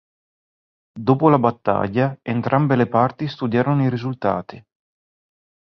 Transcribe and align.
Dopo 0.99 1.29
la 1.29 1.37
battaglia, 1.37 2.17
entrambe 2.23 2.75
le 2.75 2.87
parti 2.87 3.27
studiarono 3.27 3.83
i 3.85 3.89
risultati. 3.91 4.65